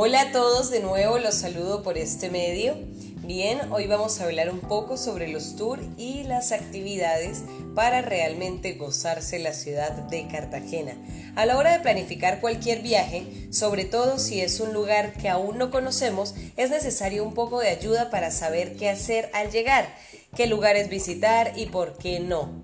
[0.00, 2.76] Hola a todos, de nuevo los saludo por este medio.
[3.24, 7.42] Bien, hoy vamos a hablar un poco sobre los tours y las actividades
[7.74, 10.92] para realmente gozarse la ciudad de Cartagena.
[11.34, 15.58] A la hora de planificar cualquier viaje, sobre todo si es un lugar que aún
[15.58, 19.92] no conocemos, es necesario un poco de ayuda para saber qué hacer al llegar,
[20.36, 22.62] qué lugares visitar y por qué no.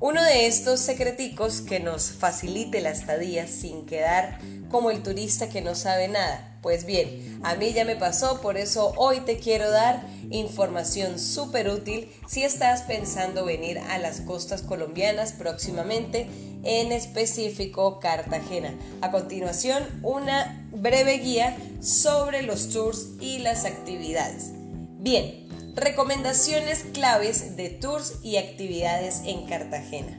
[0.00, 4.38] Uno de estos secreticos que nos facilite la estadía sin quedar
[4.70, 8.58] como el turista que no sabe nada pues bien, a mí ya me pasó, por
[8.58, 14.60] eso hoy te quiero dar información súper útil si estás pensando venir a las costas
[14.60, 16.28] colombianas próximamente,
[16.62, 18.74] en específico Cartagena.
[19.00, 24.50] A continuación, una breve guía sobre los tours y las actividades.
[24.98, 30.18] Bien, recomendaciones claves de tours y actividades en Cartagena.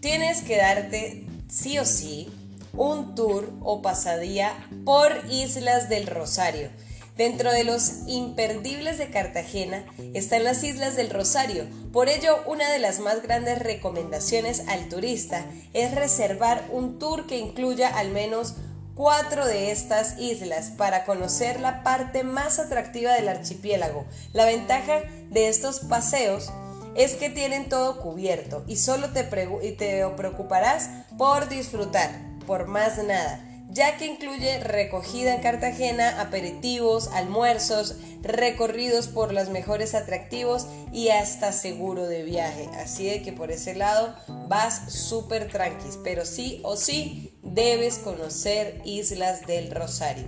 [0.00, 2.28] Tienes que darte sí o sí
[2.72, 4.52] un tour o pasadía
[4.84, 6.68] por Islas del Rosario.
[7.16, 11.64] Dentro de los imperdibles de Cartagena están las Islas del Rosario.
[11.92, 17.38] Por ello, una de las más grandes recomendaciones al turista es reservar un tour que
[17.38, 18.56] incluya al menos
[18.94, 24.04] cuatro de estas islas para conocer la parte más atractiva del archipiélago.
[24.32, 26.52] La ventaja de estos paseos
[26.94, 32.10] es que tienen todo cubierto y solo te, te preocuparás por disfrutar
[32.46, 39.94] por más nada, ya que incluye recogida en Cartagena, aperitivos, almuerzos, recorridos por los mejores
[39.94, 42.68] atractivos y hasta seguro de viaje.
[42.76, 44.14] Así de que por ese lado
[44.48, 50.26] vas súper tranquis, pero sí o sí debes conocer Islas del Rosario.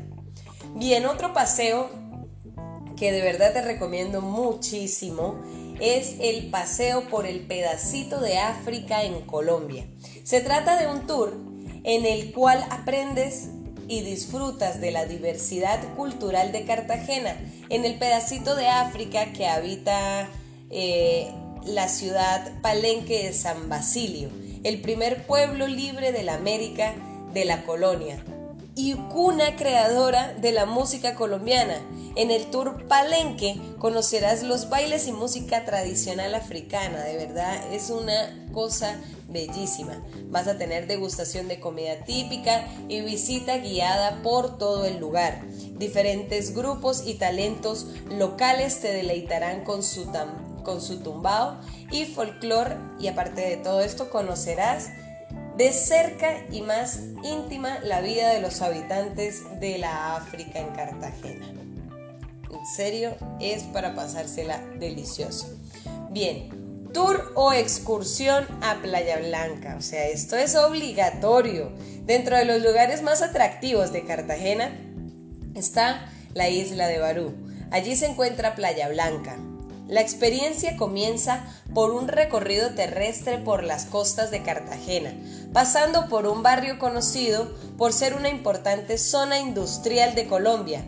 [0.75, 1.91] Bien, otro paseo
[2.97, 5.41] que de verdad te recomiendo muchísimo
[5.81, 9.87] es el paseo por el pedacito de África en Colombia.
[10.25, 11.35] Se trata de un tour
[11.85, 13.49] en el cual aprendes
[13.89, 17.37] y disfrutas de la diversidad cultural de Cartagena,
[17.69, 20.29] en el pedacito de África que habita
[20.71, 21.31] eh,
[21.65, 24.31] la ciudad palenque de San Basilio,
[24.65, 26.95] el primer pueblo libre de la América
[27.37, 28.25] de la colonia
[28.75, 31.77] y cuna creadora de la música colombiana.
[32.15, 38.49] En el tour Palenque conocerás los bailes y música tradicional africana, de verdad es una
[38.55, 38.99] cosa
[39.29, 40.03] bellísima.
[40.31, 45.43] Vas a tener degustación de comida típica y visita guiada por todo el lugar.
[45.77, 50.11] Diferentes grupos y talentos locales te deleitarán con su,
[50.63, 51.59] con su tumbao
[51.91, 54.89] y folclore y aparte de todo esto conocerás
[55.57, 61.47] de cerca y más íntima la vida de los habitantes de la África en Cartagena.
[62.51, 65.49] En serio, es para pasársela delicioso.
[66.11, 69.77] Bien, tour o excursión a Playa Blanca.
[69.79, 71.73] O sea, esto es obligatorio.
[72.05, 74.71] Dentro de los lugares más atractivos de Cartagena
[75.55, 77.35] está la isla de Barú.
[77.71, 79.37] Allí se encuentra Playa Blanca.
[79.89, 81.45] La experiencia comienza
[81.77, 85.13] por un recorrido terrestre por las costas de Cartagena,
[85.53, 90.83] pasando por un barrio conocido por ser una importante zona industrial de Colombia,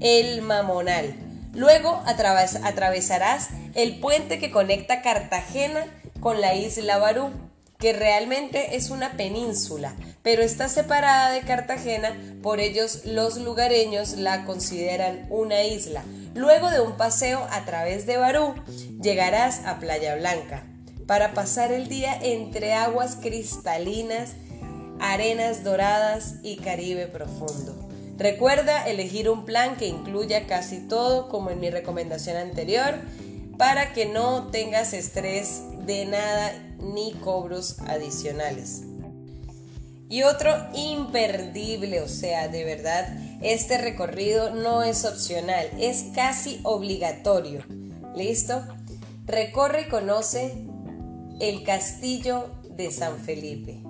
[0.00, 1.14] el Mamonal.
[1.52, 5.84] Luego atravesarás el puente que conecta Cartagena
[6.20, 7.32] con la isla Barú,
[7.80, 14.44] que realmente es una península, pero está separada de Cartagena, por ellos los lugareños la
[14.44, 16.04] consideran una isla.
[16.34, 18.54] Luego de un paseo a través de Barú,
[19.02, 20.66] llegarás a Playa Blanca
[21.06, 24.34] para pasar el día entre aguas cristalinas,
[25.00, 27.88] arenas doradas y Caribe profundo.
[28.18, 32.94] Recuerda elegir un plan que incluya casi todo como en mi recomendación anterior
[33.56, 38.82] para que no tengas estrés de nada ni cobros adicionales.
[40.08, 47.64] Y otro imperdible, o sea, de verdad, este recorrido no es opcional, es casi obligatorio.
[48.16, 48.62] ¿Listo?
[49.24, 50.64] Recorre y conoce
[51.40, 53.80] el castillo de San Felipe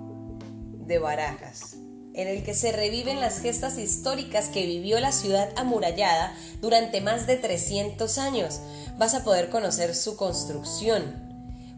[0.85, 1.77] de Barajas
[2.13, 7.27] en el que se reviven las gestas históricas que vivió la ciudad amurallada durante más
[7.27, 8.59] de 300 años.
[8.97, 11.30] Vas a poder conocer su construcción,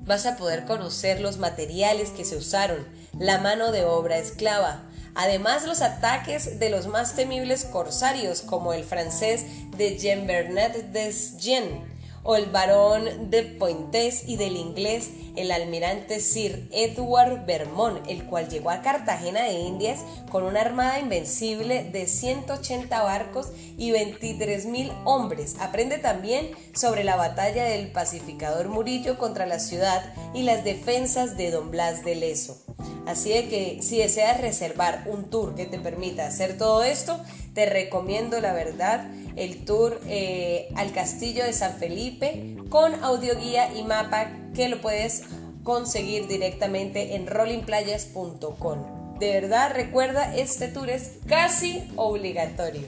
[0.06, 4.84] vas a poder conocer los materiales que se usaron, la mano de obra esclava,
[5.16, 9.46] además los ataques de los más temibles corsarios como el francés
[9.78, 11.93] de Jean Bernat Desjardins
[12.24, 18.50] o el barón de Pointes y del inglés el almirante Sir Edward Vermont, el cual
[18.50, 20.00] llegó a Cartagena de Indias
[20.30, 25.56] con una armada invencible de 180 barcos y 23.000 hombres.
[25.60, 31.52] Aprende también sobre la batalla del pacificador Murillo contra la ciudad y las defensas de
[31.52, 32.64] Don Blas de Leso.
[33.06, 37.20] Así de que si deseas reservar un tour que te permita hacer todo esto,
[37.54, 39.06] te recomiendo la verdad
[39.36, 45.24] el tour eh, al castillo de San Felipe con audioguía y mapa que lo puedes
[45.64, 49.20] conseguir directamente en rollingplayas.com.
[49.20, 52.82] De verdad, recuerda, este tour es casi obligatorio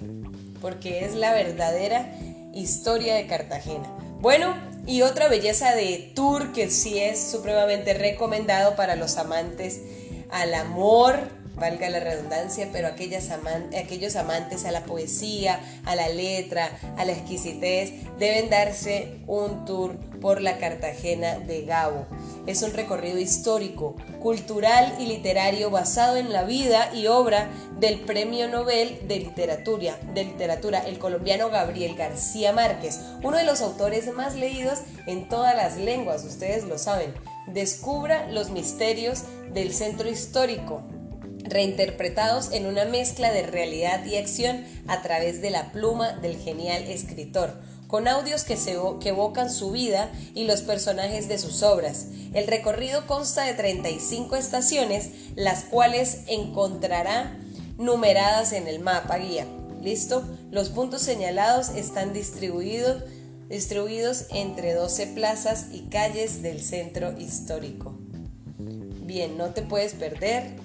[0.62, 2.12] porque es la verdadera
[2.53, 3.88] historia de Cartagena.
[4.19, 4.56] Bueno,
[4.88, 9.81] y otra belleza de tour que sí es supremamente recomendado para los amantes
[10.31, 11.19] al amor,
[11.56, 13.30] valga la redundancia, pero aquellas
[13.77, 19.95] aquellos amantes a la poesía, a la letra, a la exquisitez, deben darse un tour
[20.19, 22.06] por la Cartagena de Gabo.
[22.45, 27.50] Es un recorrido histórico, cultural y literario basado en la vida y obra
[27.80, 33.62] del Premio Nobel de Literatura, de literatura el colombiano Gabriel García Márquez, uno de los
[33.62, 37.13] autores más leídos en todas las lenguas, ustedes lo saben.
[37.47, 40.81] Descubra los misterios del centro histórico,
[41.44, 46.83] reinterpretados en una mezcla de realidad y acción a través de la pluma del genial
[46.83, 47.53] escritor,
[47.88, 52.07] con audios que, se, evocan su vida y los personajes de sus obras.
[52.33, 57.38] El recorrido consta de 35 estaciones, las cuales encontrará
[57.77, 59.45] numeradas en el mapa guía.
[59.81, 60.24] ¿Listo?
[60.50, 63.03] Los puntos señalados están distribuidos,
[63.50, 67.97] distribuidos entre 12 plazas y calles del centro histórico.
[68.57, 70.56] Bien, no te puedes perder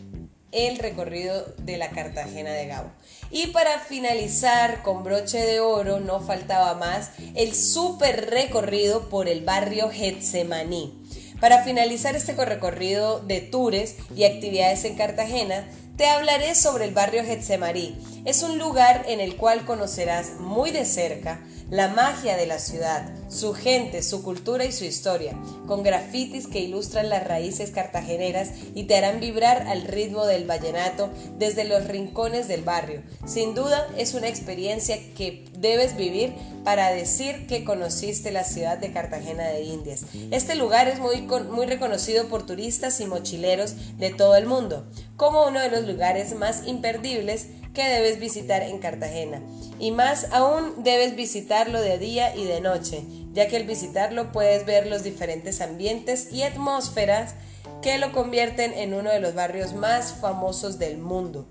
[0.53, 2.91] el recorrido de la Cartagena de Gabo.
[3.31, 9.45] Y para finalizar con broche de oro, no faltaba más el super recorrido por el
[9.45, 10.97] barrio Getsemaní.
[11.41, 15.67] Para finalizar este recorrido de tours y actividades en Cartagena,
[15.97, 17.97] te hablaré sobre el barrio Getsemaní.
[18.25, 23.09] Es un lugar en el cual conocerás muy de cerca la magia de la ciudad,
[23.29, 25.37] su gente, su cultura y su historia,
[25.67, 31.11] con grafitis que ilustran las raíces cartageneras y te harán vibrar al ritmo del vallenato
[31.39, 33.03] desde los rincones del barrio.
[33.25, 36.35] Sin duda es una experiencia que debes vivir
[36.65, 40.07] para decir que conociste la ciudad de Cartagena de Indias.
[40.33, 45.47] Este lugar es muy, muy reconocido por turistas y mochileros de todo el mundo, como
[45.47, 49.41] uno de los lugares más imperdibles que debes visitar en Cartagena.
[49.79, 54.67] Y más aún debes visitarlo de día y de noche, ya que al visitarlo puedes
[54.67, 57.35] ver los diferentes ambientes y atmósferas
[57.83, 61.47] que lo convierten en uno de los barrios más famosos del mundo.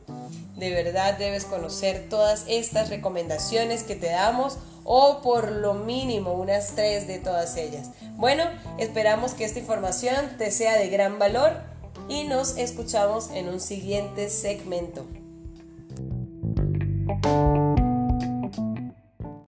[0.56, 6.76] De verdad debes conocer todas estas recomendaciones que te damos o por lo mínimo unas
[6.76, 7.90] tres de todas ellas.
[8.18, 8.44] Bueno,
[8.78, 11.54] esperamos que esta información te sea de gran valor
[12.10, 15.06] y nos escuchamos en un siguiente segmento.
[17.26, 17.59] you